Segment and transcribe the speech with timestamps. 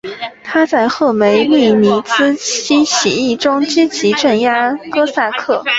[0.43, 5.63] 他在赫梅利尼茨基起义中积极镇压哥萨克。